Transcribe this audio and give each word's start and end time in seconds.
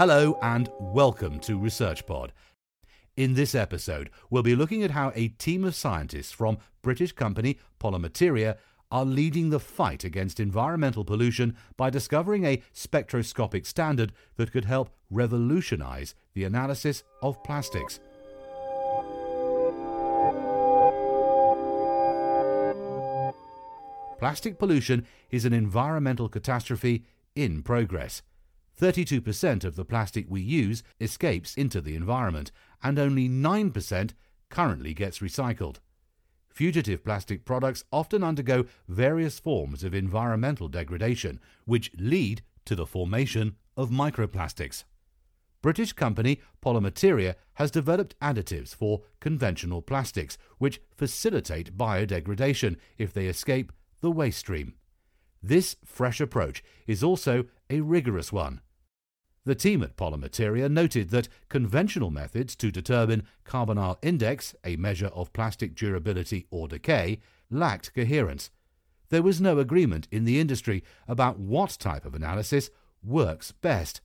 Hello 0.00 0.38
and 0.40 0.70
welcome 0.80 1.38
to 1.40 1.58
ResearchPod. 1.58 2.30
In 3.18 3.34
this 3.34 3.54
episode, 3.54 4.08
we'll 4.30 4.42
be 4.42 4.56
looking 4.56 4.82
at 4.82 4.92
how 4.92 5.12
a 5.14 5.28
team 5.28 5.62
of 5.62 5.74
scientists 5.74 6.32
from 6.32 6.56
British 6.80 7.12
company 7.12 7.58
Polymateria 7.78 8.56
are 8.90 9.04
leading 9.04 9.50
the 9.50 9.60
fight 9.60 10.02
against 10.02 10.40
environmental 10.40 11.04
pollution 11.04 11.54
by 11.76 11.90
discovering 11.90 12.46
a 12.46 12.62
spectroscopic 12.72 13.66
standard 13.66 14.14
that 14.36 14.52
could 14.52 14.64
help 14.64 14.88
revolutionize 15.10 16.14
the 16.32 16.44
analysis 16.44 17.02
of 17.22 17.44
plastics. 17.44 18.00
Plastic 24.18 24.58
pollution 24.58 25.06
is 25.30 25.44
an 25.44 25.52
environmental 25.52 26.30
catastrophe 26.30 27.04
in 27.36 27.62
progress. 27.62 28.22
32% 28.80 29.64
of 29.64 29.76
the 29.76 29.84
plastic 29.84 30.24
we 30.28 30.40
use 30.40 30.82
escapes 31.00 31.54
into 31.54 31.80
the 31.82 31.94
environment, 31.94 32.50
and 32.82 32.98
only 32.98 33.28
9% 33.28 34.12
currently 34.48 34.94
gets 34.94 35.18
recycled. 35.18 35.76
Fugitive 36.48 37.04
plastic 37.04 37.44
products 37.44 37.84
often 37.92 38.24
undergo 38.24 38.64
various 38.88 39.38
forms 39.38 39.84
of 39.84 39.94
environmental 39.94 40.68
degradation, 40.68 41.38
which 41.64 41.92
lead 41.96 42.42
to 42.64 42.74
the 42.74 42.86
formation 42.86 43.56
of 43.76 43.90
microplastics. 43.90 44.84
British 45.62 45.92
company 45.92 46.40
Polymateria 46.64 47.34
has 47.54 47.70
developed 47.70 48.18
additives 48.20 48.74
for 48.74 49.02
conventional 49.20 49.82
plastics, 49.82 50.38
which 50.56 50.80
facilitate 50.96 51.76
biodegradation 51.76 52.76
if 52.96 53.12
they 53.12 53.26
escape 53.26 53.72
the 54.00 54.10
waste 54.10 54.38
stream. 54.38 54.74
This 55.42 55.76
fresh 55.84 56.20
approach 56.20 56.62
is 56.86 57.02
also 57.02 57.44
a 57.68 57.80
rigorous 57.80 58.32
one. 58.32 58.60
The 59.46 59.54
team 59.54 59.82
at 59.82 59.96
Polymateria 59.96 60.70
noted 60.70 61.10
that 61.10 61.28
conventional 61.48 62.10
methods 62.10 62.54
to 62.56 62.70
determine 62.70 63.22
carbonyl 63.44 63.96
index, 64.02 64.54
a 64.64 64.76
measure 64.76 65.06
of 65.08 65.32
plastic 65.32 65.74
durability 65.74 66.46
or 66.50 66.68
decay, 66.68 67.20
lacked 67.50 67.94
coherence. 67.94 68.50
There 69.08 69.22
was 69.22 69.40
no 69.40 69.58
agreement 69.58 70.06
in 70.12 70.24
the 70.24 70.38
industry 70.38 70.84
about 71.08 71.38
what 71.38 71.76
type 71.80 72.04
of 72.04 72.14
analysis 72.14 72.70
works 73.02 73.52
best. 73.52 74.02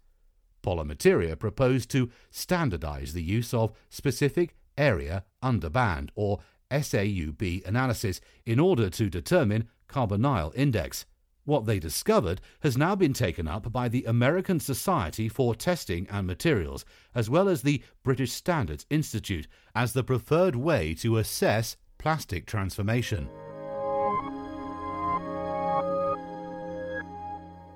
Polymateria 0.63 1.37
proposed 1.37 1.91
to 1.91 2.09
standardize 2.31 3.13
the 3.13 3.21
use 3.21 3.53
of 3.53 3.73
specific 3.89 4.55
area 4.77 5.25
under 5.43 5.69
band 5.69 6.11
or 6.15 6.39
SAUB 6.71 7.65
analysis 7.67 8.19
in 8.45 8.59
order 8.59 8.89
to 8.89 9.09
determine 9.09 9.67
carbonyl 9.87 10.55
index. 10.55 11.05
What 11.45 11.67
they 11.67 11.79
discovered 11.79 12.41
has 12.61 12.75
now 12.75 12.95
been 12.95 13.13
taken 13.13 13.47
up 13.47 13.71
by 13.71 13.87
the 13.87 14.03
American 14.05 14.59
Society 14.59 15.29
for 15.29 15.53
Testing 15.53 16.07
and 16.09 16.25
Materials, 16.25 16.85
as 17.13 17.29
well 17.29 17.47
as 17.47 17.61
the 17.61 17.83
British 18.03 18.31
Standards 18.31 18.87
Institute, 18.89 19.47
as 19.75 19.93
the 19.93 20.03
preferred 20.03 20.55
way 20.55 20.95
to 20.95 21.17
assess 21.17 21.77
plastic 21.99 22.47
transformation. 22.47 23.29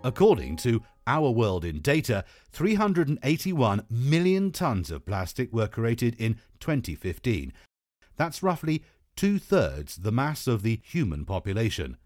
According 0.03 0.57
to 0.57 0.81
Our 1.05 1.29
World 1.29 1.63
in 1.63 1.81
Data, 1.81 2.25
381 2.51 3.85
million 3.89 4.51
tons 4.51 4.89
of 4.89 5.05
plastic 5.05 5.53
were 5.53 5.67
created 5.67 6.15
in 6.17 6.39
2015. 6.59 7.53
That's 8.15 8.41
roughly 8.41 8.83
two 9.15 9.37
thirds 9.37 9.97
the 9.97 10.11
mass 10.11 10.47
of 10.47 10.63
the 10.63 10.79
human 10.83 11.25
population. 11.25 11.97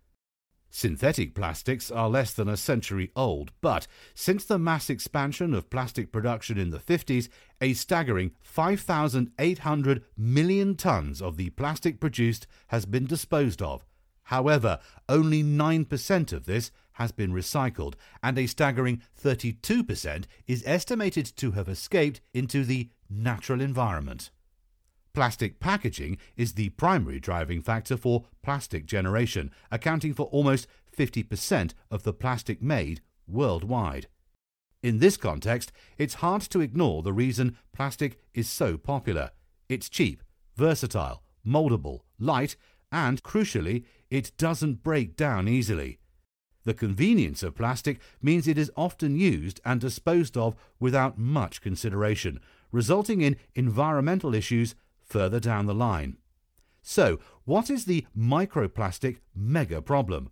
Synthetic 0.76 1.36
plastics 1.36 1.92
are 1.92 2.10
less 2.10 2.34
than 2.34 2.50
a 2.50 2.58
century 2.58 3.12
old, 3.16 3.52
but 3.62 3.86
since 4.16 4.44
the 4.44 4.58
mass 4.58 4.90
expansion 4.90 5.54
of 5.54 5.70
plastic 5.70 6.12
production 6.12 6.58
in 6.58 6.72
the 6.72 6.80
50s, 6.80 7.30
a 7.62 7.74
staggering 7.74 8.32
5,800 8.42 10.04
million 10.18 10.76
tons 10.76 11.22
of 11.22 11.38
the 11.38 11.52
plastic 11.52 12.00
produced 12.00 12.48
has 12.70 12.88
been 12.88 13.06
disposed 13.06 13.62
of. 13.62 13.86
However, 14.24 14.80
only 15.08 15.44
9% 15.44 16.34
of 16.34 16.46
this 16.46 16.72
has 16.94 17.12
been 17.12 17.32
recycled, 17.32 17.94
and 18.24 18.36
a 18.40 18.48
staggering 18.48 19.04
32% 19.24 20.24
is 20.48 20.64
estimated 20.66 21.28
to 21.38 21.52
have 21.52 21.70
escaped 21.70 22.20
into 22.34 22.64
the 22.64 22.90
natural 23.08 23.62
environment. 23.62 24.32
Plastic 25.14 25.60
packaging 25.60 26.18
is 26.36 26.54
the 26.54 26.70
primary 26.70 27.20
driving 27.20 27.62
factor 27.62 27.98
for 27.98 28.26
plastic 28.42 28.88
generation, 28.88 29.52
accounting 29.70 30.12
for 30.12 30.26
almost 30.28 30.66
50% 30.98 31.74
of 31.92 32.02
the 32.02 32.14
plastic 32.14 32.64
made 32.64 33.02
worldwide. 33.28 34.08
In 34.82 34.98
this 34.98 35.16
context, 35.16 35.72
it's 36.00 36.16
hard 36.16 36.42
to 36.42 36.62
ignore 36.62 37.04
the 37.04 37.14
reason 37.14 37.58
plastic 37.74 38.20
is 38.34 38.50
so 38.50 38.76
popular. 38.76 39.30
It's 39.70 39.88
cheap, 39.88 40.24
versatile, 40.56 41.22
moldable, 41.46 42.02
light, 42.18 42.56
and, 42.92 43.22
crucially, 43.22 43.86
it 44.10 44.32
doesn't 44.38 44.84
break 44.84 45.16
down 45.16 45.48
easily. 45.48 46.00
The 46.66 46.74
convenience 46.74 47.44
of 47.44 47.56
plastic 47.56 48.00
means 48.22 48.48
it 48.48 48.58
is 48.58 48.72
often 48.76 49.16
used 49.16 49.62
and 49.64 49.80
disposed 49.80 50.38
of 50.38 50.56
without 50.80 51.20
much 51.20 51.62
consideration, 51.62 52.40
resulting 52.72 53.22
in 53.22 53.36
environmental 53.54 54.34
issues 54.34 54.74
further 55.06 55.40
down 55.40 55.66
the 55.66 55.74
line. 55.74 56.18
So, 56.82 57.20
what 57.46 57.70
is 57.70 57.86
the 57.86 58.06
microplastic 58.18 59.18
mega 59.36 59.82
problem? 59.82 60.32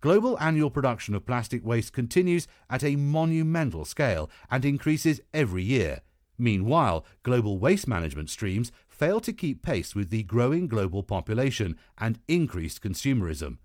Global 0.00 0.38
annual 0.40 0.70
production 0.70 1.14
of 1.14 1.26
plastic 1.26 1.64
waste 1.64 1.92
continues 1.92 2.46
at 2.70 2.82
a 2.82 2.96
monumental 2.96 3.84
scale 3.84 4.30
and 4.50 4.64
increases 4.64 5.20
every 5.34 5.62
year. 5.62 6.00
Meanwhile, 6.38 7.04
global 7.22 7.58
waste 7.58 7.86
management 7.86 8.30
streams 8.30 8.72
fail 8.88 9.20
to 9.20 9.32
keep 9.32 9.62
pace 9.62 9.94
with 9.94 10.08
the 10.08 10.22
growing 10.22 10.68
global 10.68 11.02
population 11.02 11.76
and 11.98 12.18
increased 12.28 12.82
consumerism. 12.82 13.58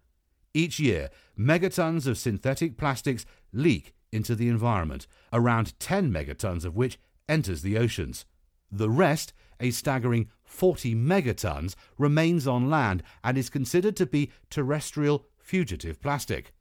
Each 0.53 0.79
year, 0.79 1.09
megatons 1.39 2.05
of 2.05 2.17
synthetic 2.17 2.77
plastics 2.77 3.25
leak 3.53 3.93
into 4.11 4.35
the 4.35 4.49
environment, 4.49 5.07
around 5.31 5.77
10 5.79 6.11
megatons 6.11 6.65
of 6.65 6.75
which 6.75 6.99
enters 7.29 7.61
the 7.61 7.77
oceans. 7.77 8.25
The 8.71 8.89
rest, 8.89 9.33
a 9.59 9.71
staggering 9.71 10.29
40 10.45 10.95
megatons, 10.95 11.75
remains 11.97 12.47
on 12.47 12.69
land 12.69 13.03
and 13.23 13.37
is 13.37 13.49
considered 13.49 13.95
to 13.97 14.05
be 14.05 14.31
terrestrial 14.49 15.25
fugitive 15.37 16.01
plastic. 16.01 16.53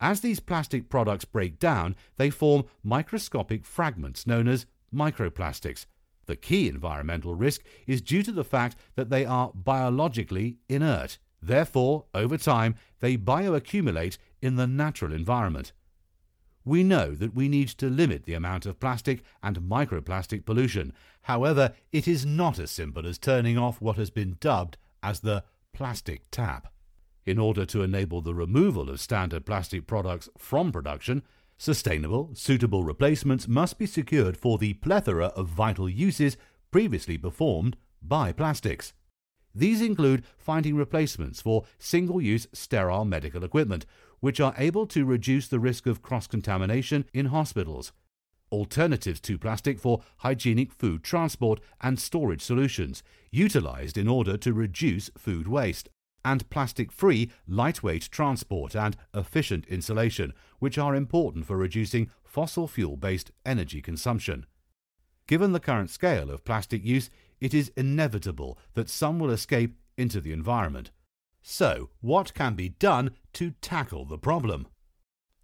As 0.00 0.20
these 0.20 0.40
plastic 0.40 0.88
products 0.88 1.24
break 1.24 1.60
down, 1.60 1.94
they 2.16 2.28
form 2.28 2.64
microscopic 2.82 3.64
fragments 3.64 4.26
known 4.26 4.48
as 4.48 4.66
microplastics. 4.92 5.86
The 6.26 6.36
key 6.36 6.68
environmental 6.68 7.34
risk 7.34 7.62
is 7.86 8.02
due 8.02 8.22
to 8.24 8.32
the 8.32 8.44
fact 8.44 8.76
that 8.96 9.10
they 9.10 9.24
are 9.24 9.52
biologically 9.54 10.58
inert. 10.68 11.18
Therefore, 11.40 12.06
over 12.14 12.36
time, 12.36 12.76
they 13.00 13.16
bioaccumulate 13.16 14.18
in 14.40 14.56
the 14.56 14.66
natural 14.66 15.12
environment. 15.12 15.72
We 16.64 16.84
know 16.84 17.14
that 17.14 17.34
we 17.34 17.48
need 17.48 17.68
to 17.68 17.90
limit 17.90 18.24
the 18.24 18.34
amount 18.34 18.66
of 18.66 18.78
plastic 18.78 19.22
and 19.42 19.60
microplastic 19.60 20.44
pollution. 20.44 20.92
However, 21.22 21.72
it 21.90 22.06
is 22.06 22.24
not 22.24 22.58
as 22.58 22.70
simple 22.70 23.06
as 23.06 23.18
turning 23.18 23.58
off 23.58 23.80
what 23.80 23.96
has 23.96 24.10
been 24.10 24.36
dubbed 24.40 24.76
as 25.02 25.20
the 25.20 25.44
plastic 25.72 26.30
tap. 26.30 26.72
In 27.24 27.38
order 27.38 27.64
to 27.66 27.82
enable 27.82 28.20
the 28.20 28.34
removal 28.34 28.90
of 28.90 29.00
standard 29.00 29.46
plastic 29.46 29.86
products 29.86 30.28
from 30.38 30.72
production, 30.72 31.22
sustainable, 31.56 32.30
suitable 32.34 32.82
replacements 32.82 33.46
must 33.46 33.78
be 33.78 33.86
secured 33.86 34.36
for 34.36 34.58
the 34.58 34.74
plethora 34.74 35.26
of 35.26 35.48
vital 35.48 35.88
uses 35.88 36.36
previously 36.70 37.18
performed 37.18 37.76
by 38.00 38.32
plastics. 38.32 38.92
These 39.54 39.82
include 39.82 40.24
finding 40.38 40.76
replacements 40.76 41.40
for 41.40 41.64
single 41.78 42.20
use 42.20 42.46
sterile 42.52 43.04
medical 43.04 43.44
equipment, 43.44 43.86
which 44.22 44.38
are 44.38 44.54
able 44.56 44.86
to 44.86 45.04
reduce 45.04 45.48
the 45.48 45.58
risk 45.58 45.84
of 45.84 46.00
cross 46.00 46.28
contamination 46.28 47.04
in 47.12 47.26
hospitals, 47.26 47.90
alternatives 48.52 49.20
to 49.20 49.36
plastic 49.36 49.80
for 49.80 50.00
hygienic 50.18 50.72
food 50.72 51.02
transport 51.02 51.58
and 51.80 51.98
storage 51.98 52.40
solutions, 52.40 53.02
utilized 53.32 53.98
in 53.98 54.06
order 54.06 54.36
to 54.36 54.52
reduce 54.52 55.10
food 55.18 55.48
waste, 55.48 55.88
and 56.24 56.48
plastic 56.50 56.92
free 56.92 57.32
lightweight 57.48 58.08
transport 58.12 58.76
and 58.76 58.96
efficient 59.12 59.66
insulation, 59.66 60.32
which 60.60 60.78
are 60.78 60.94
important 60.94 61.44
for 61.44 61.56
reducing 61.56 62.08
fossil 62.22 62.68
fuel 62.68 62.96
based 62.96 63.32
energy 63.44 63.82
consumption. 63.82 64.46
Given 65.26 65.50
the 65.50 65.58
current 65.58 65.90
scale 65.90 66.30
of 66.30 66.44
plastic 66.44 66.84
use, 66.84 67.10
it 67.40 67.52
is 67.52 67.72
inevitable 67.76 68.56
that 68.74 68.88
some 68.88 69.18
will 69.18 69.30
escape 69.30 69.74
into 69.96 70.20
the 70.20 70.32
environment. 70.32 70.92
So, 71.42 71.90
what 72.00 72.34
can 72.34 72.54
be 72.54 72.68
done 72.68 73.10
to 73.34 73.50
tackle 73.60 74.04
the 74.04 74.18
problem? 74.18 74.68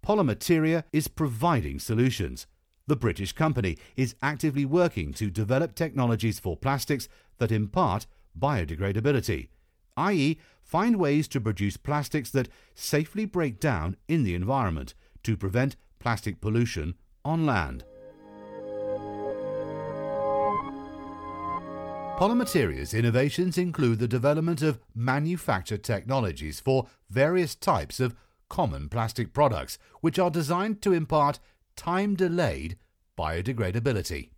Polymateria 0.05 0.83
is 0.93 1.09
providing 1.09 1.77
solutions. 1.77 2.47
The 2.87 2.95
British 2.95 3.33
company 3.33 3.77
is 3.97 4.15
actively 4.21 4.65
working 4.65 5.13
to 5.13 5.29
develop 5.29 5.75
technologies 5.75 6.39
for 6.39 6.55
plastics 6.55 7.09
that 7.37 7.51
impart 7.51 8.07
biodegradability, 8.37 9.49
i.e., 9.97 10.39
find 10.63 10.95
ways 10.95 11.27
to 11.27 11.41
produce 11.41 11.77
plastics 11.77 12.31
that 12.31 12.49
safely 12.73 13.25
break 13.25 13.59
down 13.59 13.97
in 14.07 14.23
the 14.23 14.35
environment 14.35 14.93
to 15.23 15.35
prevent 15.35 15.75
plastic 15.99 16.39
pollution 16.39 16.95
on 17.25 17.45
land. 17.45 17.83
Polymateria's 22.19 22.93
innovations 22.93 23.57
include 23.57 23.99
the 23.99 24.05
development 24.05 24.61
of 24.61 24.77
manufactured 24.93 25.85
technologies 25.85 26.59
for 26.59 26.85
various 27.09 27.55
types 27.55 28.01
of 28.01 28.13
common 28.49 28.89
plastic 28.89 29.31
products, 29.31 29.79
which 30.01 30.19
are 30.19 30.29
designed 30.29 30.81
to 30.81 30.91
impart 30.91 31.39
time 31.77 32.15
delayed 32.15 32.77
biodegradability. 33.17 34.31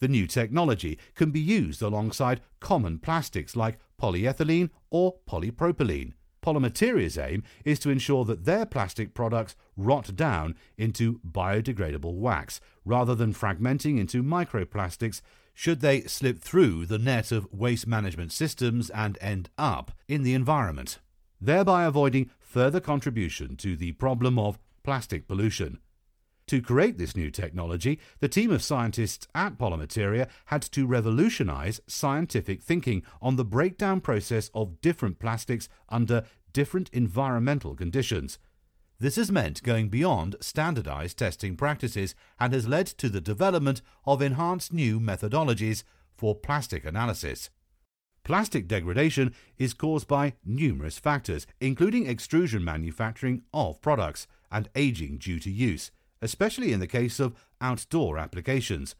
The 0.00 0.08
new 0.08 0.26
technology 0.26 0.98
can 1.14 1.30
be 1.30 1.38
used 1.38 1.80
alongside 1.80 2.40
common 2.58 2.98
plastics 2.98 3.54
like 3.54 3.78
polyethylene 4.02 4.70
or 4.90 5.18
polypropylene. 5.30 6.14
Polymateria's 6.42 7.18
aim 7.18 7.44
is 7.64 7.78
to 7.78 7.90
ensure 7.90 8.24
that 8.24 8.46
their 8.46 8.66
plastic 8.66 9.14
products 9.14 9.54
rot 9.76 10.16
down 10.16 10.56
into 10.76 11.20
biodegradable 11.20 12.14
wax 12.14 12.60
rather 12.84 13.14
than 13.14 13.32
fragmenting 13.32 13.96
into 13.96 14.24
microplastics 14.24 15.20
should 15.58 15.80
they 15.80 16.02
slip 16.02 16.38
through 16.38 16.86
the 16.86 17.00
net 17.00 17.32
of 17.32 17.52
waste 17.52 17.84
management 17.84 18.30
systems 18.30 18.90
and 18.90 19.18
end 19.20 19.50
up 19.58 19.90
in 20.06 20.22
the 20.22 20.32
environment, 20.32 21.00
thereby 21.40 21.84
avoiding 21.84 22.30
further 22.38 22.78
contribution 22.78 23.56
to 23.56 23.74
the 23.74 23.90
problem 23.94 24.38
of 24.38 24.60
plastic 24.84 25.26
pollution. 25.26 25.80
To 26.46 26.62
create 26.62 26.96
this 26.96 27.16
new 27.16 27.32
technology, 27.32 27.98
the 28.20 28.28
team 28.28 28.52
of 28.52 28.62
scientists 28.62 29.26
at 29.34 29.58
Polymateria 29.58 30.28
had 30.44 30.62
to 30.62 30.86
revolutionize 30.86 31.80
scientific 31.88 32.62
thinking 32.62 33.02
on 33.20 33.34
the 33.34 33.44
breakdown 33.44 34.00
process 34.00 34.52
of 34.54 34.80
different 34.80 35.18
plastics 35.18 35.68
under 35.88 36.22
different 36.52 36.88
environmental 36.92 37.74
conditions. 37.74 38.38
This 39.00 39.14
has 39.14 39.30
meant 39.30 39.62
going 39.62 39.90
beyond 39.90 40.34
standardized 40.40 41.18
testing 41.18 41.56
practices 41.56 42.16
and 42.40 42.52
has 42.52 42.66
led 42.66 42.86
to 42.98 43.08
the 43.08 43.20
development 43.20 43.80
of 44.04 44.20
enhanced 44.20 44.72
new 44.72 44.98
methodologies 44.98 45.84
for 46.16 46.34
plastic 46.34 46.84
analysis. 46.84 47.48
Plastic 48.24 48.66
degradation 48.66 49.32
is 49.56 49.72
caused 49.72 50.08
by 50.08 50.34
numerous 50.44 50.98
factors, 50.98 51.46
including 51.60 52.08
extrusion 52.08 52.64
manufacturing 52.64 53.42
of 53.54 53.80
products 53.80 54.26
and 54.50 54.68
aging 54.74 55.18
due 55.18 55.38
to 55.38 55.50
use, 55.50 55.92
especially 56.20 56.72
in 56.72 56.80
the 56.80 56.88
case 56.88 57.20
of 57.20 57.36
outdoor 57.60 58.18
applications. 58.18 58.96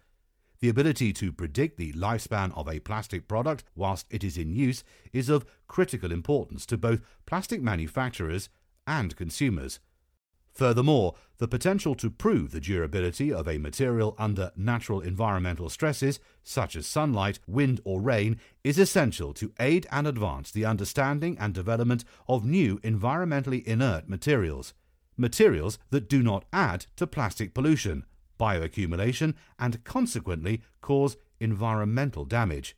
The 0.61 0.69
ability 0.69 1.13
to 1.15 1.33
predict 1.33 1.77
the 1.77 1.93
lifespan 1.95 2.57
of 2.57 2.69
a 2.69 2.79
plastic 2.79 3.27
product 3.27 3.65
whilst 3.75 4.07
it 4.11 4.23
is 4.23 4.39
in 4.39 4.53
use 4.53 4.85
is 5.13 5.29
of 5.29 5.45
critical 5.67 6.13
importance 6.13 6.65
to 6.67 6.79
both 6.79 7.03
plastic 7.27 7.61
manufacturers 7.61 8.49
and 8.87 9.17
consumers. 9.17 9.81
Furthermore, 10.59 11.15
the 11.37 11.47
potential 11.47 11.95
to 11.95 12.11
prove 12.11 12.51
the 12.51 12.59
durability 12.59 13.33
of 13.33 13.47
a 13.47 13.59
material 13.59 14.17
under 14.19 14.51
natural 14.57 15.01
environmental 15.01 15.69
stresses, 15.69 16.19
such 16.43 16.75
as 16.75 16.85
sunlight, 16.85 17.39
wind, 17.47 17.81
or 17.85 18.01
rain, 18.01 18.41
is 18.65 18.77
essential 18.77 19.33
to 19.35 19.53
aid 19.61 19.87
and 19.93 20.05
advance 20.05 20.51
the 20.51 20.65
understanding 20.65 21.39
and 21.39 21.55
development 21.55 22.05
of 22.27 22.45
new 22.45 22.81
environmentally 22.81 23.65
inert 23.69 24.09
materials. 24.09 24.75
Materials 25.17 25.79
that 25.91 26.09
do 26.09 26.25
not 26.25 26.45
add 26.53 26.87
to 26.97 27.07
plastic 27.07 27.55
pollution, 27.55 28.05
bioaccumulation, 28.41 29.35
and 29.61 29.85
consequently 29.85 30.61
cause 30.81 31.17
environmental 31.39 32.25
damage. 32.25 32.77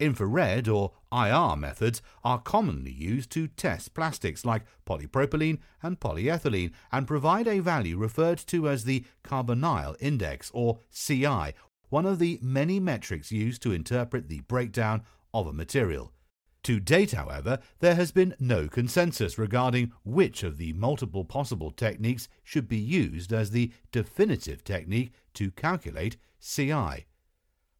Infrared 0.00 0.68
or 0.68 0.92
IR 1.12 1.56
methods 1.56 2.02
are 2.24 2.40
commonly 2.40 2.92
used 2.92 3.30
to 3.30 3.46
test 3.46 3.94
plastics 3.94 4.44
like 4.44 4.64
polypropylene 4.86 5.58
and 5.82 6.00
polyethylene 6.00 6.72
and 6.90 7.06
provide 7.06 7.46
a 7.46 7.60
value 7.60 7.96
referred 7.96 8.38
to 8.38 8.68
as 8.68 8.84
the 8.84 9.04
carbonyl 9.22 9.96
index 10.00 10.50
or 10.52 10.80
CI, 10.92 11.54
one 11.90 12.06
of 12.06 12.18
the 12.18 12.38
many 12.42 12.80
metrics 12.80 13.30
used 13.30 13.62
to 13.62 13.72
interpret 13.72 14.28
the 14.28 14.40
breakdown 14.40 15.02
of 15.32 15.46
a 15.46 15.52
material. 15.52 16.12
To 16.64 16.80
date, 16.80 17.12
however, 17.12 17.58
there 17.80 17.94
has 17.94 18.10
been 18.10 18.34
no 18.40 18.68
consensus 18.68 19.38
regarding 19.38 19.92
which 20.02 20.42
of 20.42 20.56
the 20.56 20.72
multiple 20.72 21.24
possible 21.24 21.70
techniques 21.70 22.26
should 22.42 22.68
be 22.68 22.78
used 22.78 23.34
as 23.34 23.50
the 23.50 23.70
definitive 23.92 24.64
technique 24.64 25.12
to 25.34 25.50
calculate 25.50 26.16
CI. 26.40 27.04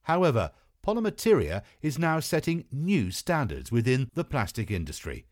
However, 0.02 0.50
Polymateria 0.85 1.63
is 1.81 1.99
now 1.99 2.21
setting 2.21 2.67
new 2.71 3.11
standards 3.11 3.73
within 3.73 4.11
the 4.13 4.25
plastic 4.25 4.71
industry. 4.71 5.25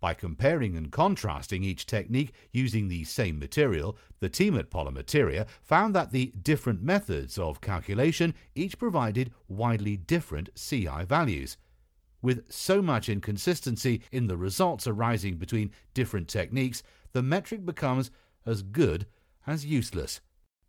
By 0.00 0.14
comparing 0.14 0.74
and 0.74 0.90
contrasting 0.90 1.62
each 1.62 1.84
technique 1.84 2.32
using 2.50 2.88
the 2.88 3.04
same 3.04 3.38
material, 3.38 3.98
the 4.20 4.30
team 4.30 4.56
at 4.56 4.70
Polymateria 4.70 5.46
found 5.62 5.94
that 5.94 6.12
the 6.12 6.32
different 6.42 6.82
methods 6.82 7.36
of 7.36 7.60
calculation 7.60 8.34
each 8.54 8.78
provided 8.78 9.32
widely 9.48 9.98
different 9.98 10.48
CI 10.54 11.04
values. 11.06 11.58
With 12.22 12.50
so 12.50 12.80
much 12.80 13.10
inconsistency 13.10 14.02
in 14.10 14.28
the 14.28 14.38
results 14.38 14.86
arising 14.86 15.36
between 15.36 15.72
different 15.92 16.28
techniques, 16.28 16.82
the 17.12 17.22
metric 17.22 17.66
becomes 17.66 18.10
as 18.46 18.62
good 18.62 19.06
as 19.46 19.66
useless. 19.66 20.20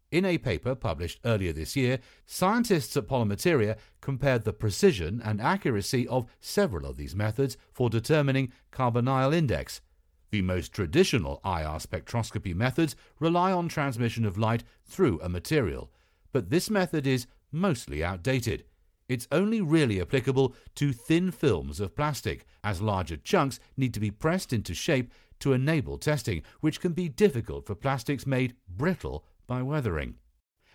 In 0.10 0.24
a 0.24 0.38
paper 0.38 0.74
published 0.74 1.20
earlier 1.26 1.52
this 1.52 1.76
year, 1.76 2.00
scientists 2.26 2.96
at 2.96 3.08
Polymateria 3.08 3.78
compared 4.00 4.46
the 4.46 4.54
precision 4.54 5.22
and 5.22 5.42
accuracy 5.42 6.08
of 6.08 6.28
several 6.40 6.86
of 6.86 6.96
these 6.96 7.14
methods 7.14 7.58
for 7.74 7.90
determining 7.90 8.54
carbonyl 8.72 9.36
index. 9.36 9.82
The 10.30 10.42
most 10.42 10.72
traditional 10.72 11.42
IR 11.44 11.80
spectroscopy 11.80 12.56
methods 12.56 12.96
rely 13.20 13.52
on 13.52 13.68
transmission 13.68 14.24
of 14.24 14.38
light 14.38 14.64
through 14.86 15.20
a 15.22 15.28
material, 15.28 15.92
but 16.32 16.50
this 16.50 16.70
method 16.70 17.06
is 17.06 17.28
mostly 17.52 18.02
outdated. 18.02 18.64
It's 19.10 19.28
only 19.30 19.60
really 19.60 20.00
applicable 20.00 20.56
to 20.76 20.94
thin 20.94 21.32
films 21.32 21.82
of 21.82 21.96
plastic, 21.96 22.46
as 22.64 22.82
larger 22.82 23.18
chunks 23.18 23.60
need 23.76 23.94
to 23.94 24.00
be 24.00 24.12
pressed 24.12 24.54
into 24.54 24.74
shape 24.74 25.12
to 25.40 25.54
enable 25.54 25.98
testing, 25.98 26.44
which 26.62 26.80
can 26.80 26.94
be 26.94 27.10
difficult 27.10 27.66
for 27.66 27.76
plastics 27.76 28.26
made 28.26 28.56
brittle 28.68 29.26
by 29.48 29.62
weathering. 29.62 30.16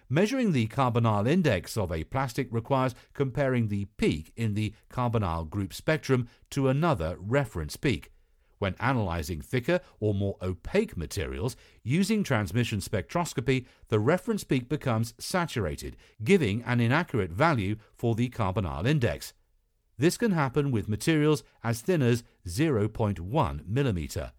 Measuring 0.08 0.52
the 0.52 0.66
carbonyl 0.68 1.26
index 1.26 1.76
of 1.76 1.90
a 1.90 2.04
plastic 2.04 2.48
requires 2.50 2.94
comparing 3.14 3.68
the 3.68 3.86
peak 3.96 4.32
in 4.36 4.54
the 4.54 4.74
carbonyl 4.90 5.48
group 5.48 5.72
spectrum 5.72 6.28
to 6.50 6.68
another 6.68 7.16
reference 7.18 7.76
peak. 7.76 8.10
When 8.58 8.74
analyzing 8.78 9.40
thicker 9.40 9.80
or 10.00 10.14
more 10.14 10.36
opaque 10.42 10.96
materials 10.96 11.56
using 11.82 12.22
transmission 12.22 12.80
spectroscopy, 12.80 13.64
the 13.88 13.98
reference 13.98 14.44
peak 14.44 14.68
becomes 14.68 15.14
saturated, 15.18 15.96
giving 16.22 16.62
an 16.62 16.80
inaccurate 16.80 17.32
value 17.32 17.76
for 17.96 18.14
the 18.14 18.28
carbonyl 18.28 18.86
index. 18.86 19.32
This 19.98 20.16
can 20.16 20.32
happen 20.32 20.70
with 20.70 20.88
materials 20.88 21.42
as 21.64 21.80
thin 21.80 22.02
as 22.02 22.22
0.1 22.46 23.66
millimeter 23.66 24.32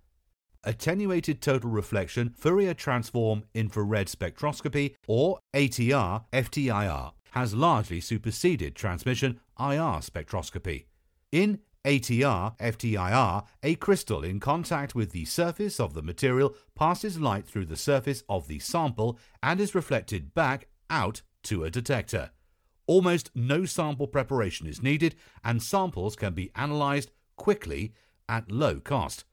attenuated 0.63 1.41
total 1.41 1.69
reflection 1.69 2.33
Fourier 2.37 2.73
transform 2.73 3.43
infrared 3.53 4.07
spectroscopy, 4.07 4.95
or 5.07 5.39
ATR 5.53 6.23
FTIR, 6.31 7.11
has 7.31 7.53
largely 7.53 7.99
superseded 7.99 8.75
transmission 8.75 9.39
IR 9.59 9.99
spectroscopy. 10.01 10.85
In 11.31 11.59
ATR 11.85 12.57
FTIR, 12.59 13.45
a 13.61 13.75
crystal 13.75 14.23
in 14.23 14.39
contact 14.39 14.95
with 14.95 15.11
the 15.11 15.25
surface 15.25 15.79
of 15.79 15.93
the 15.93 16.01
material 16.01 16.55
passes 16.75 17.19
light 17.19 17.45
through 17.45 17.65
the 17.65 17.75
surface 17.75 18.23
of 18.29 18.47
the 18.47 18.59
sample 18.59 19.19
and 19.41 19.59
is 19.59 19.75
reflected 19.75 20.33
back 20.33 20.67
out 20.89 21.21
to 21.43 21.65
a 21.65 21.69
detector. 21.69 22.29
Almost 22.87 23.31
no 23.35 23.65
sample 23.65 24.07
preparation 24.07 24.67
is 24.67 24.83
needed, 24.83 25.15
and 25.43 25.61
samples 25.61 26.15
can 26.15 26.33
be 26.33 26.51
analyzed 26.55 27.11
quickly 27.35 27.93
at 28.29 28.51
low 28.51 28.79
cost. 28.79 29.25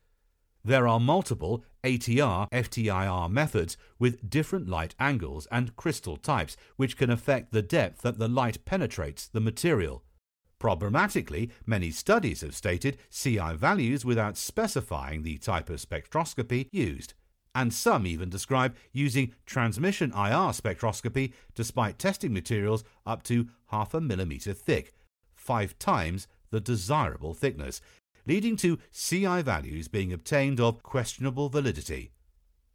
There 0.65 0.87
are 0.87 1.01
multiple 1.01 1.65
ATR 1.83 2.49
FTIR 2.51 3.31
methods 3.31 3.79
with 3.99 4.29
different 4.29 4.69
light 4.69 4.95
angles 5.01 5.49
and 5.51 5.75
crystal 5.75 6.19
types, 6.19 6.57
which 6.77 6.99
can 6.99 7.11
affect 7.11 7.53
the 7.53 7.63
depth 7.63 8.03
that 8.03 8.19
the 8.19 8.29
light 8.29 8.65
penetrates 8.67 9.27
the 9.27 9.41
material. 9.41 10.05
Problematically, 10.59 11.51
many 11.65 11.91
studies 11.91 12.43
have 12.43 12.55
stated 12.55 12.99
CI 13.11 13.55
values 13.55 14.05
without 14.05 14.37
specifying 14.37 15.23
the 15.23 15.39
type 15.39 15.71
of 15.71 15.81
spectroscopy 15.81 16.69
used, 16.71 17.15
and 17.55 17.73
some 17.73 18.07
even 18.07 18.29
describe 18.29 18.77
using 18.93 19.33
transmission 19.47 20.11
IR 20.11 20.53
spectroscopy 20.53 21.33
despite 21.55 21.99
testing 21.99 22.35
materials 22.35 22.85
up 23.07 23.23
to 23.23 23.49
half 23.69 23.95
a 23.95 24.01
millimeter 24.03 24.53
thick, 24.53 24.93
five 25.35 25.79
times 25.79 26.29
the 26.51 26.61
desirable 26.61 27.33
thickness, 27.33 27.81
leading 28.27 28.57
to 28.57 28.79
CI 28.93 29.43
values 29.43 29.89
being 29.89 30.13
obtained 30.13 30.61
of 30.61 30.83
questionable 30.83 31.49
validity. 31.49 32.13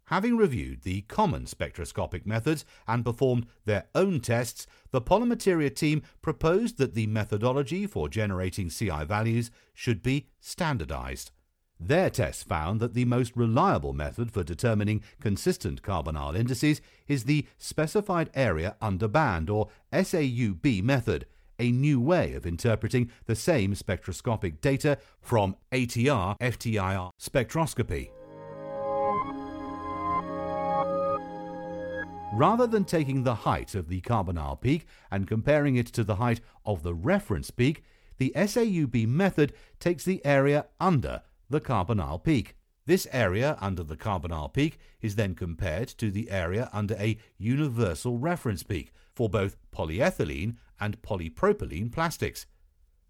Having 0.09 0.37
reviewed 0.37 0.83
the 0.83 1.01
common 1.01 1.47
spectroscopic 1.47 2.27
methods 2.27 2.63
and 2.87 3.03
performed 3.03 3.47
their 3.65 3.85
own 3.95 4.19
tests, 4.19 4.67
the 4.91 5.01
Polymateria 5.01 5.75
team 5.75 6.03
proposed 6.21 6.77
that 6.77 6.93
the 6.93 7.07
methodology 7.07 7.87
for 7.87 8.07
generating 8.07 8.69
CI 8.69 9.03
values 9.03 9.49
should 9.73 10.03
be 10.03 10.27
standardized. 10.39 11.31
Their 11.79 12.09
tests 12.09 12.43
found 12.43 12.79
that 12.79 12.93
the 12.93 13.05
most 13.05 13.35
reliable 13.35 13.93
method 13.93 14.31
for 14.31 14.43
determining 14.43 15.01
consistent 15.19 15.81
carbonyl 15.81 16.37
indices 16.37 16.81
is 17.07 17.23
the 17.23 17.47
specified 17.57 18.29
area 18.33 18.77
under 18.81 19.07
band 19.07 19.49
or 19.49 19.69
SAUB 19.91 20.83
method, 20.83 21.25
a 21.59 21.71
new 21.71 21.99
way 21.99 22.33
of 22.33 22.45
interpreting 22.45 23.11
the 23.25 23.35
same 23.35 23.75
spectroscopic 23.75 24.61
data 24.61 24.97
from 25.21 25.55
ATR 25.71 26.37
FTIR 26.39 27.11
spectroscopy. 27.21 28.09
Rather 32.33 32.67
than 32.67 32.83
taking 32.83 33.23
the 33.23 33.35
height 33.35 33.75
of 33.75 33.87
the 33.87 34.01
carbonyl 34.01 34.59
peak 34.59 34.85
and 35.09 35.25
comparing 35.25 35.77
it 35.77 35.87
to 35.87 36.03
the 36.03 36.15
height 36.15 36.41
of 36.65 36.83
the 36.83 36.93
reference 36.93 37.49
peak, 37.49 37.81
the 38.17 38.33
SAUB 38.35 39.07
method 39.07 39.53
takes 39.79 40.03
the 40.03 40.25
area 40.25 40.65
under 40.79 41.21
the 41.49 41.61
carbonyl 41.61 42.21
peak. 42.21 42.55
This 42.85 43.07
area 43.11 43.57
under 43.61 43.83
the 43.83 43.95
carbonyl 43.95 44.51
peak 44.51 44.77
is 45.01 45.15
then 45.15 45.33
compared 45.33 45.87
to 45.87 46.11
the 46.11 46.29
area 46.29 46.69
under 46.73 46.95
a 46.95 47.17
universal 47.37 48.17
reference 48.17 48.63
peak 48.63 48.91
for 49.13 49.29
both 49.29 49.55
polyethylene 49.71 50.57
and 50.79 51.01
polypropylene 51.01 51.91
plastics. 51.91 52.45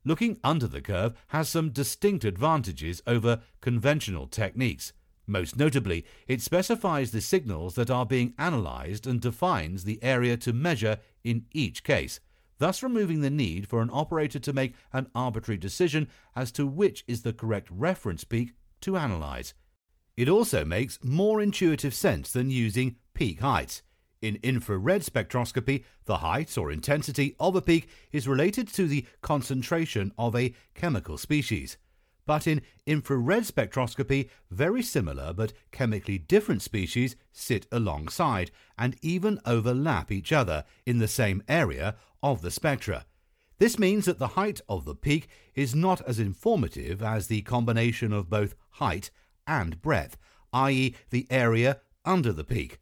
Looking 0.03 0.37
under 0.43 0.67
the 0.67 0.81
curve 0.81 1.15
has 1.27 1.49
some 1.49 1.71
distinct 1.71 2.23
advantages 2.23 3.01
over 3.07 3.41
conventional 3.61 4.27
techniques. 4.27 4.93
Most 5.27 5.57
notably, 5.57 6.05
it 6.27 6.41
specifies 6.41 7.11
the 7.11 7.21
signals 7.21 7.73
that 7.75 7.89
are 7.89 8.05
being 8.05 8.35
analyzed 8.37 9.07
and 9.07 9.19
defines 9.19 9.83
the 9.83 10.01
area 10.03 10.37
to 10.37 10.53
measure 10.53 10.99
in 11.23 11.45
each 11.51 11.83
case, 11.83 12.19
thus 12.59 12.83
removing 12.83 13.21
the 13.21 13.31
need 13.31 13.67
for 13.67 13.81
an 13.81 13.89
operator 13.91 14.37
to 14.37 14.53
make 14.53 14.75
an 14.93 15.07
arbitrary 15.15 15.57
decision 15.57 16.07
as 16.35 16.51
to 16.51 16.67
which 16.67 17.03
is 17.07 17.23
the 17.23 17.33
correct 17.33 17.67
reference 17.71 18.23
peak 18.23 18.53
to 18.81 18.97
analyze. 18.97 19.55
It 20.15 20.29
also 20.29 20.63
makes 20.63 21.03
more 21.03 21.41
intuitive 21.41 21.93
sense 21.93 22.31
than 22.31 22.51
using 22.51 22.97
peak 23.15 23.41
heights. 23.41 23.81
In 24.25 24.39
infrared 24.41 25.03
spectroscopy, 25.03 25.83
the 26.05 26.17
height 26.17 26.57
or 26.57 26.71
intensity 26.71 27.35
of 27.39 27.55
a 27.55 27.61
peak 27.61 27.87
is 28.11 28.27
related 28.27 28.67
to 28.69 28.87
the 28.87 29.05
concentration 29.21 30.11
of 30.17 30.35
a 30.35 30.55
chemical 30.73 31.19
species. 31.19 31.77
But 32.25 32.47
in 32.47 32.63
infrared 32.87 33.43
spectroscopy, 33.43 34.31
very 34.49 34.81
similar 34.81 35.31
but 35.31 35.53
chemically 35.71 36.17
different 36.17 36.63
species 36.63 37.15
sit 37.33 37.67
alongside 37.71 38.49
and 38.79 38.97
even 39.03 39.39
overlap 39.45 40.11
each 40.11 40.31
other 40.31 40.63
in 40.87 40.97
the 40.97 41.07
same 41.07 41.43
area 41.47 41.95
of 42.23 42.41
the 42.41 42.49
spectra. 42.49 43.05
This 43.59 43.77
means 43.77 44.05
that 44.05 44.17
the 44.17 44.29
height 44.29 44.59
of 44.67 44.85
the 44.85 44.95
peak 44.95 45.27
is 45.53 45.75
not 45.75 46.01
as 46.01 46.17
informative 46.17 47.03
as 47.03 47.27
the 47.27 47.43
combination 47.43 48.11
of 48.11 48.31
both 48.31 48.55
height 48.71 49.11
and 49.45 49.79
breadth, 49.83 50.17
i.e., 50.51 50.95
the 51.11 51.27
area 51.29 51.79
under 52.03 52.33
the 52.33 52.43
peak. 52.43 52.79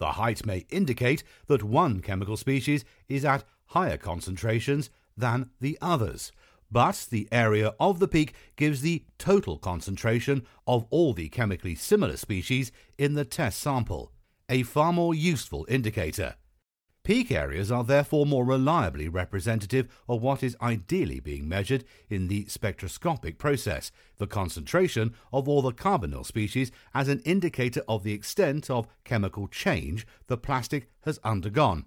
The 0.00 0.12
height 0.12 0.46
may 0.46 0.64
indicate 0.70 1.22
that 1.46 1.62
one 1.62 2.00
chemical 2.00 2.38
species 2.38 2.86
is 3.06 3.22
at 3.22 3.44
higher 3.66 3.98
concentrations 3.98 4.88
than 5.14 5.50
the 5.60 5.76
others, 5.82 6.32
but 6.70 7.06
the 7.10 7.28
area 7.30 7.74
of 7.78 7.98
the 7.98 8.08
peak 8.08 8.32
gives 8.56 8.80
the 8.80 9.04
total 9.18 9.58
concentration 9.58 10.46
of 10.66 10.86
all 10.88 11.12
the 11.12 11.28
chemically 11.28 11.74
similar 11.74 12.16
species 12.16 12.72
in 12.96 13.12
the 13.12 13.26
test 13.26 13.60
sample, 13.60 14.10
a 14.48 14.62
far 14.62 14.90
more 14.90 15.14
useful 15.14 15.66
indicator. 15.68 16.36
Peak 17.10 17.32
areas 17.32 17.72
are 17.72 17.82
therefore 17.82 18.24
more 18.24 18.44
reliably 18.44 19.08
representative 19.08 19.88
of 20.08 20.22
what 20.22 20.44
is 20.44 20.56
ideally 20.62 21.18
being 21.18 21.48
measured 21.48 21.82
in 22.08 22.28
the 22.28 22.46
spectroscopic 22.46 23.36
process, 23.36 23.90
the 24.18 24.28
concentration 24.28 25.12
of 25.32 25.48
all 25.48 25.60
the 25.60 25.72
carbonyl 25.72 26.24
species 26.24 26.70
as 26.94 27.08
an 27.08 27.18
indicator 27.24 27.82
of 27.88 28.04
the 28.04 28.12
extent 28.12 28.70
of 28.70 28.86
chemical 29.02 29.48
change 29.48 30.06
the 30.28 30.36
plastic 30.36 30.88
has 31.00 31.18
undergone. 31.24 31.84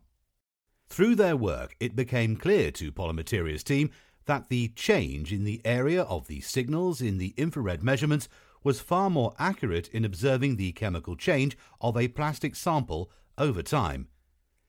Through 0.89 1.15
their 1.15 1.37
work, 1.37 1.77
it 1.79 1.95
became 1.95 2.35
clear 2.35 2.69
to 2.71 2.91
Polymateria's 2.91 3.63
team 3.63 3.91
that 4.25 4.49
the 4.49 4.73
change 4.75 5.31
in 5.31 5.45
the 5.45 5.61
area 5.63 6.01
of 6.01 6.27
the 6.27 6.41
signals 6.41 6.99
in 6.99 7.17
the 7.17 7.33
infrared 7.37 7.81
measurements 7.81 8.27
was 8.61 8.81
far 8.81 9.09
more 9.09 9.33
accurate 9.39 9.87
in 9.93 10.03
observing 10.03 10.57
the 10.57 10.73
chemical 10.73 11.15
change 11.15 11.57
of 11.79 11.95
a 11.95 12.09
plastic 12.09 12.57
sample 12.57 13.09
over 13.37 13.63
time. 13.63 14.09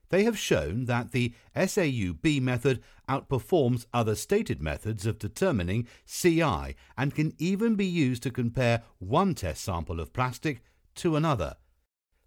They 0.09 0.23
have 0.23 0.37
shown 0.37 0.85
that 0.85 1.11
the 1.11 1.33
SAUB 1.55 2.41
method 2.41 2.81
outperforms 3.09 3.85
other 3.93 4.15
stated 4.15 4.61
methods 4.61 5.05
of 5.05 5.19
determining 5.19 5.87
CI 6.05 6.75
and 6.97 7.15
can 7.15 7.33
even 7.37 7.75
be 7.75 7.85
used 7.85 8.23
to 8.23 8.31
compare 8.31 8.83
one 8.99 9.33
test 9.35 9.63
sample 9.63 9.99
of 9.99 10.13
plastic 10.13 10.61
to 10.95 11.15
another. 11.15 11.55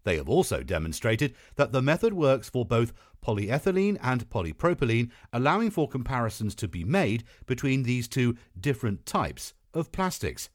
They 0.04 0.16
have 0.16 0.28
also 0.28 0.62
demonstrated 0.62 1.34
that 1.56 1.72
the 1.72 1.82
method 1.82 2.14
works 2.14 2.48
for 2.48 2.64
both 2.64 2.92
polyethylene 3.24 3.98
and 4.00 4.28
polypropylene, 4.30 5.10
allowing 5.32 5.70
for 5.70 5.88
comparisons 5.88 6.54
to 6.56 6.68
be 6.68 6.84
made 6.84 7.24
between 7.46 7.82
these 7.82 8.08
two 8.08 8.36
different 8.58 9.04
types 9.04 9.54
of 9.74 9.92
plastics. 9.92 10.48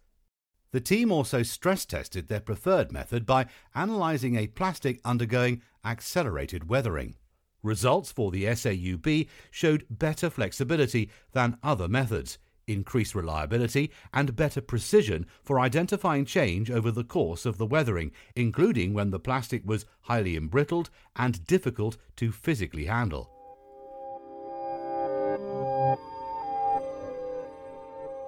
The 0.71 0.81
team 0.81 1.11
also 1.11 1.43
stress 1.43 1.85
tested 1.85 2.27
their 2.27 2.39
preferred 2.39 2.91
method 2.91 3.27
by 3.27 3.45
analysing 3.75 4.35
a 4.35 4.47
plastic 4.47 4.99
undergoing 5.05 5.61
accelerated 5.83 6.69
weathering. 6.69 7.15
Results 7.61 8.11
for 8.11 8.31
the 8.31 8.45
SAUB 8.45 9.27
showed 9.49 9.85
better 9.89 10.29
flexibility 10.29 11.09
than 11.31 11.57
other 11.63 11.87
methods, 11.87 12.37
increased 12.67 13.15
reliability, 13.15 13.91
and 14.13 14.35
better 14.35 14.61
precision 14.61 15.25
for 15.43 15.59
identifying 15.59 16.25
change 16.25 16.69
over 16.69 16.91
the 16.91 17.03
course 17.03 17.45
of 17.45 17.57
the 17.57 17.65
weathering, 17.65 18.11
including 18.35 18.93
when 18.93 19.11
the 19.11 19.19
plastic 19.19 19.61
was 19.65 19.85
highly 20.01 20.37
embrittled 20.37 20.89
and 21.15 21.45
difficult 21.45 21.97
to 22.17 22.31
physically 22.31 22.85
handle. 22.85 23.29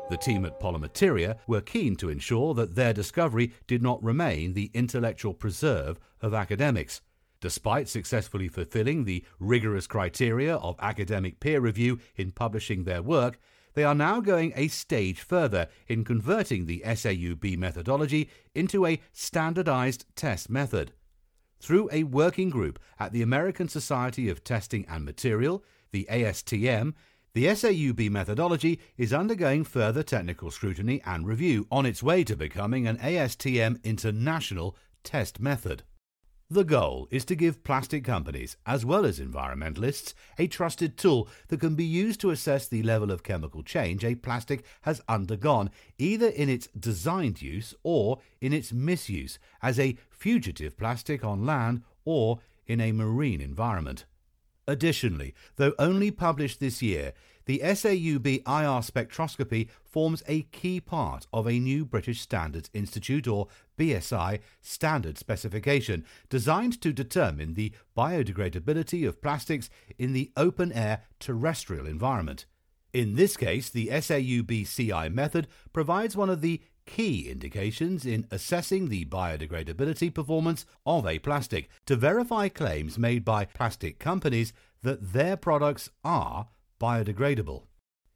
The 0.09 0.17
team 0.17 0.45
at 0.45 0.59
Polymateria 0.59 1.37
were 1.47 1.61
keen 1.61 1.95
to 1.97 2.09
ensure 2.09 2.53
that 2.53 2.75
their 2.75 2.93
discovery 2.93 3.53
did 3.65 3.81
not 3.81 4.03
remain 4.03 4.53
the 4.53 4.69
intellectual 4.73 5.33
preserve 5.33 5.99
of 6.21 6.33
academics. 6.33 7.01
Despite 7.45 7.87
successfully 7.87 8.47
fulfilling 8.47 9.03
the 9.05 9.23
rigorous 9.37 9.85
criteria 9.85 10.55
of 10.55 10.77
academic 10.79 11.39
peer 11.39 11.59
review 11.59 11.99
in 12.15 12.31
publishing 12.31 12.85
their 12.85 13.03
work, 13.03 13.37
they 13.75 13.83
are 13.83 13.93
now 13.93 14.19
going 14.19 14.51
a 14.55 14.67
stage 14.67 15.21
further 15.21 15.67
in 15.87 16.03
converting 16.03 16.65
the 16.65 16.81
SAUB 16.83 17.55
methodology 17.55 18.31
into 18.55 18.87
a 18.87 18.99
standardized 19.13 20.05
test 20.15 20.49
method. 20.49 20.93
Through 21.59 21.87
a 21.91 22.01
working 22.01 22.49
group 22.49 22.79
at 22.97 23.11
the 23.11 23.21
American 23.21 23.67
Society 23.67 24.27
of 24.27 24.43
Testing 24.43 24.83
and 24.89 25.05
Material, 25.05 25.63
the 25.91 26.07
ASTM, 26.09 26.95
the 27.33 27.45
SAUB 27.45 28.09
methodology 28.09 28.79
is 28.97 29.13
undergoing 29.13 29.63
further 29.63 30.01
technical 30.01 30.49
scrutiny 30.49 30.99
and 31.05 31.27
review 31.27 31.67
on 31.69 31.85
its 31.85 32.01
way 32.01 32.23
to 32.23 32.35
becoming 32.35 32.87
an 32.87 32.97
ASTM 32.97 33.83
international 33.83 34.75
test 35.03 35.39
method. 35.39 35.83
The 36.49 36.63
goal 36.63 37.07
is 37.09 37.25
to 37.25 37.35
give 37.35 37.63
plastic 37.63 38.03
companies, 38.03 38.55
as 38.67 38.85
well 38.85 39.03
as 39.03 39.19
environmentalists, 39.19 40.13
a 40.37 40.45
trusted 40.45 40.95
tool 40.95 41.27
that 41.47 41.59
can 41.59 41.73
be 41.73 41.83
used 41.83 42.21
to 42.21 42.29
assess 42.29 42.67
the 42.67 42.83
level 42.83 43.09
of 43.09 43.23
chemical 43.23 43.63
change 43.63 44.05
a 44.05 44.13
plastic 44.13 44.63
has 44.81 45.01
undergone, 45.07 45.71
either 45.97 46.27
in 46.27 46.47
its 46.47 46.67
designed 46.79 47.41
use 47.41 47.73
or 47.81 48.19
in 48.41 48.53
its 48.53 48.71
misuse 48.71 49.39
as 49.63 49.79
a 49.79 49.97
fugitive 50.11 50.77
plastic 50.77 51.25
on 51.25 51.47
land 51.47 51.81
or 52.05 52.41
in 52.67 52.79
a 52.79 52.91
marine 52.91 53.41
environment. 53.41 54.05
Additionally, 54.67 55.33
though 55.55 55.73
only 55.79 56.11
published 56.11 56.59
this 56.59 56.79
year, 56.79 57.13
the 57.45 57.59
SAUB 57.59 58.25
IR 58.25 58.81
spectroscopy 58.81 59.69
forms 59.83 60.23
a 60.27 60.43
key 60.43 60.79
part 60.79 61.27
of 61.31 61.47
a 61.47 61.59
new 61.59 61.85
British 61.85 62.21
Standards 62.21 62.69
Institute 62.73 63.27
or 63.27 63.47
BSI 63.77 64.39
standard 64.61 65.17
specification 65.17 66.05
designed 66.29 66.81
to 66.81 66.91
determine 66.91 67.53
the 67.53 67.71
biodegradability 67.95 69.07
of 69.07 69.21
plastics 69.21 69.69
in 69.97 70.13
the 70.13 70.31
open 70.35 70.71
air 70.71 71.03
terrestrial 71.19 71.85
environment. 71.85 72.45
In 72.93 73.15
this 73.15 73.35
case, 73.35 73.69
the 73.69 73.87
SAUB 73.87 74.65
CI 74.65 75.09
method 75.09 75.47
provides 75.73 76.15
one 76.15 76.29
of 76.29 76.41
the 76.41 76.61
key 76.85 77.29
indications 77.29 78.05
in 78.05 78.27
assessing 78.31 78.89
the 78.89 79.05
biodegradability 79.05 80.13
performance 80.13 80.65
of 80.85 81.05
a 81.05 81.19
plastic 81.19 81.67
to 81.85 81.95
verify 81.95 82.47
claims 82.47 82.97
made 82.97 83.25
by 83.25 83.45
plastic 83.45 83.99
companies 83.99 84.53
that 84.83 85.13
their 85.13 85.35
products 85.35 85.89
are 86.03 86.47
biodegradable. 86.85 87.63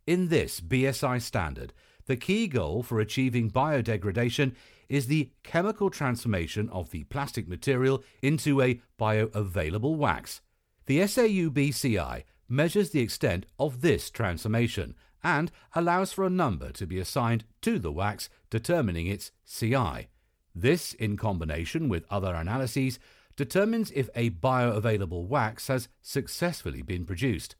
In 0.05 0.27
this 0.27 0.61
BSI 0.61 1.19
standard, 1.23 1.73
the 2.05 2.15
key 2.15 2.47
goal 2.47 2.83
for 2.83 2.99
achieving 2.99 3.49
biodegradation 3.49 4.53
is 4.87 5.07
the 5.07 5.31
chemical 5.41 5.89
transformation 5.89 6.69
of 6.69 6.91
the 6.91 7.03
plastic 7.05 7.47
material 7.47 8.03
into 8.21 8.61
a 8.61 8.79
bioavailable 8.99 9.97
wax. 9.97 10.41
The 10.85 10.99
SAUBCI 10.99 12.25
measures 12.47 12.91
the 12.91 12.99
extent 12.99 13.47
of 13.57 13.81
this 13.81 14.11
transformation 14.11 14.93
and 15.23 15.51
allows 15.73 16.13
for 16.13 16.23
a 16.23 16.29
number 16.43 16.71
to 16.73 16.85
be 16.85 16.99
assigned 16.99 17.45
to 17.63 17.79
the 17.79 17.91
wax 17.91 18.29
determining 18.51 19.07
its 19.07 19.31
CI. 19.47 20.09
This, 20.53 20.93
in 20.93 21.17
combination 21.17 21.89
with 21.89 22.05
other 22.11 22.35
analyses, 22.35 22.99
determines 23.35 23.89
if 23.91 24.09
a 24.13 24.29
bioavailable 24.29 25.25
wax 25.25 25.69
has 25.69 25.87
successfully 26.03 26.83
been 26.83 27.05
produced. 27.05 27.55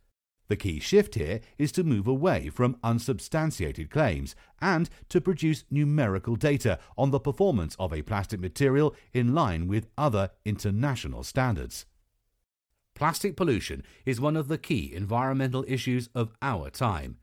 The 0.49 0.57
key 0.57 0.79
shift 0.79 1.13
here 1.13 1.41
is 1.59 1.71
to 1.73 1.83
move 1.83 2.07
away 2.07 2.49
from 2.49 2.77
unsubstantiated 2.83 3.91
claims 3.91 4.35
and 4.59 4.89
to 5.09 5.21
produce 5.21 5.63
numerical 5.69 6.35
data 6.35 6.79
on 6.97 7.11
the 7.11 7.19
performance 7.19 7.75
of 7.77 7.93
a 7.93 8.01
plastic 8.01 8.39
material 8.39 8.95
in 9.13 9.35
line 9.35 9.67
with 9.67 9.87
other 9.95 10.31
international 10.45 11.23
standards. 11.23 11.85
Plastic 12.95 13.37
pollution 13.37 13.83
is 14.07 14.19
one 14.19 14.35
of 14.35 14.47
the 14.47 14.57
key 14.57 14.91
environmental 14.93 15.63
issues 15.67 16.09
of 16.15 16.31
our 16.41 16.71
time. 16.71 17.17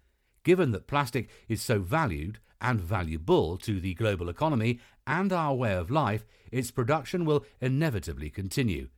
Given 0.44 0.70
that 0.70 0.86
plastic 0.86 1.28
is 1.48 1.60
so 1.60 1.80
valued 1.80 2.38
and 2.60 2.80
valuable 2.80 3.58
to 3.58 3.80
the 3.80 3.94
global 3.94 4.28
economy 4.28 4.78
and 5.04 5.32
our 5.32 5.52
way 5.52 5.74
of 5.74 5.90
life, 5.90 6.24
its 6.52 6.70
production 6.70 7.24
will 7.24 7.44
inevitably 7.60 8.30
continue. 8.30 8.88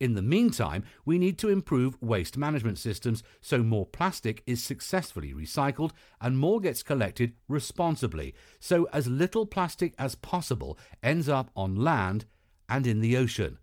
In 0.00 0.14
the 0.14 0.22
meantime, 0.22 0.84
we 1.04 1.18
need 1.18 1.38
to 1.38 1.48
improve 1.48 2.00
waste 2.02 2.36
management 2.36 2.78
systems 2.78 3.22
so 3.40 3.62
more 3.62 3.86
plastic 3.86 4.42
is 4.46 4.62
successfully 4.62 5.32
recycled 5.32 5.92
and 6.20 6.36
more 6.36 6.60
gets 6.60 6.82
collected 6.82 7.34
responsibly, 7.48 8.34
so 8.58 8.88
as 8.92 9.06
little 9.06 9.46
plastic 9.46 9.94
as 9.98 10.16
possible 10.16 10.78
ends 11.02 11.28
up 11.28 11.50
on 11.54 11.76
land 11.76 12.24
and 12.68 12.86
in 12.86 13.00
the 13.00 13.16
ocean. 13.16 13.58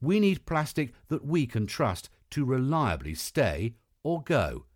We 0.00 0.18
need 0.18 0.46
plastic 0.46 0.92
that 1.08 1.24
we 1.24 1.46
can 1.46 1.66
trust 1.66 2.10
to 2.30 2.44
reliably 2.44 3.14
stay 3.14 3.74
or 4.02 4.22
go. 4.22 4.66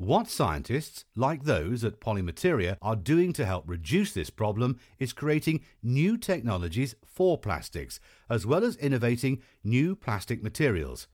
What 0.00 0.28
scientists, 0.28 1.04
like 1.16 1.42
those 1.42 1.82
at 1.82 2.00
Polymateria, 2.00 2.76
are 2.80 2.94
doing 2.94 3.32
to 3.32 3.44
help 3.44 3.64
reduce 3.66 4.12
this 4.12 4.30
problem 4.30 4.78
is 5.00 5.12
creating 5.12 5.62
new 5.82 6.16
technologies 6.16 6.94
for 7.04 7.36
plastics, 7.36 7.98
as 8.30 8.46
well 8.46 8.62
as 8.62 8.76
innovating 8.76 9.42
new 9.64 9.96
plastic 9.96 10.40
materials. 10.40 11.08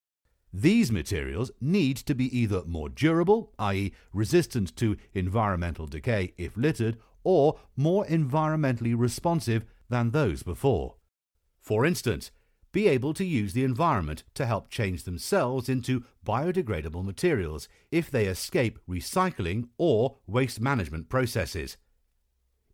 These 0.52 0.92
materials 0.92 1.50
need 1.62 1.96
to 1.96 2.14
be 2.14 2.38
either 2.38 2.62
more 2.66 2.90
durable, 2.90 3.54
i.e., 3.58 3.94
resistant 4.12 4.76
to 4.76 4.98
environmental 5.14 5.86
decay 5.86 6.34
if 6.36 6.54
littered, 6.54 6.98
or 7.22 7.58
more 7.76 8.04
environmentally 8.04 8.94
responsive 8.94 9.64
than 9.88 10.10
those 10.10 10.42
before. 10.42 10.96
For 11.58 11.86
instance, 11.86 12.30
be 12.74 12.88
able 12.88 13.14
to 13.14 13.24
use 13.24 13.52
the 13.52 13.62
environment 13.62 14.24
to 14.34 14.44
help 14.44 14.68
change 14.68 15.04
themselves 15.04 15.68
into 15.68 16.02
biodegradable 16.26 17.04
materials 17.04 17.68
if 17.92 18.10
they 18.10 18.26
escape 18.26 18.80
recycling 18.90 19.68
or 19.78 20.16
waste 20.26 20.60
management 20.60 21.08
processes. 21.08 21.76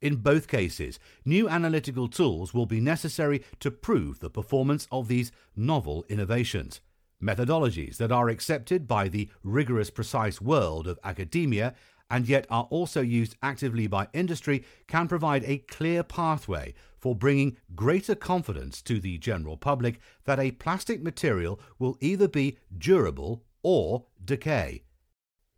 In 0.00 0.16
both 0.16 0.48
cases, 0.48 0.98
new 1.26 1.50
analytical 1.50 2.08
tools 2.08 2.54
will 2.54 2.64
be 2.64 2.80
necessary 2.80 3.44
to 3.58 3.70
prove 3.70 4.20
the 4.20 4.30
performance 4.30 4.88
of 4.90 5.06
these 5.06 5.32
novel 5.54 6.06
innovations. 6.08 6.80
Methodologies 7.22 7.98
that 7.98 8.10
are 8.10 8.30
accepted 8.30 8.88
by 8.88 9.06
the 9.06 9.28
rigorous 9.44 9.90
precise 9.90 10.40
world 10.40 10.88
of 10.88 10.98
academia 11.04 11.74
and 12.10 12.28
yet 12.28 12.46
are 12.50 12.66
also 12.70 13.00
used 13.00 13.36
actively 13.42 13.86
by 13.86 14.08
industry 14.12 14.64
can 14.88 15.08
provide 15.08 15.44
a 15.44 15.58
clear 15.58 16.02
pathway 16.02 16.74
for 16.98 17.14
bringing 17.14 17.56
greater 17.74 18.14
confidence 18.14 18.82
to 18.82 19.00
the 19.00 19.16
general 19.16 19.56
public 19.56 20.00
that 20.24 20.40
a 20.40 20.50
plastic 20.50 21.02
material 21.02 21.58
will 21.78 21.96
either 22.00 22.28
be 22.28 22.58
durable 22.76 23.44
or 23.62 24.04
decay. 24.22 24.82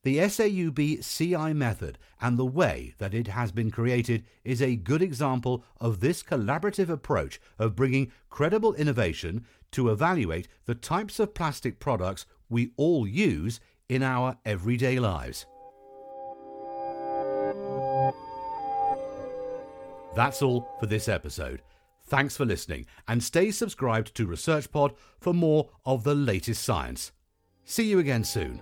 The 0.05 0.19
SAUB 0.19 1.05
CI 1.05 1.53
method 1.53 1.97
and 2.21 2.37
the 2.37 2.45
way 2.45 2.95
that 2.99 3.15
it 3.15 3.29
has 3.29 3.53
been 3.53 3.71
created 3.71 4.25
is 4.45 4.61
a 4.61 4.75
good 4.75 5.01
example 5.01 5.65
of 5.81 6.01
this 6.01 6.25
collaborative 6.25 6.89
approach 6.89 7.41
of 7.57 7.77
bringing 7.77 8.11
credible 8.29 8.75
innovation 8.75 9.47
to 9.71 9.91
evaluate 9.91 10.49
the 10.65 10.75
types 10.75 11.21
of 11.21 11.35
plastic 11.35 11.79
products 11.79 12.27
we 12.49 12.73
all 12.77 13.07
use 13.07 13.61
in 13.89 14.03
our 14.03 14.39
everyday 14.45 14.99
lives. 14.99 15.47
That's 20.15 20.43
all 20.43 20.69
for 20.79 20.87
this 20.87 21.09
episode. 21.09 21.63
Thanks 22.07 22.37
for 22.37 22.45
listening 22.45 22.87
and 23.09 23.23
stay 23.23 23.51
subscribed 23.51 24.15
to 24.17 24.27
ResearchPod 24.27 24.97
for 25.21 25.33
more 25.33 25.71
of 25.85 26.05
the 26.05 26.15
latest 26.15 26.63
science. 26.63 27.13
See 27.65 27.89
you 27.89 27.99
again 27.99 28.25
soon. 28.25 28.61